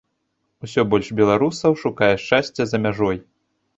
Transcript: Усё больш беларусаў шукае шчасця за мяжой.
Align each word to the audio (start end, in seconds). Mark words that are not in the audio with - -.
Усё 0.67 0.81
больш 0.93 1.11
беларусаў 1.19 1.77
шукае 1.85 2.11
шчасця 2.25 2.63
за 2.73 2.77
мяжой. 2.87 3.25